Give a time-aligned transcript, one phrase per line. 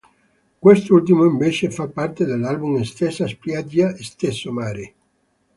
[0.61, 4.93] Quest'ultimo invece fa parte dell'album "Stessa spiaggia, stesso mare".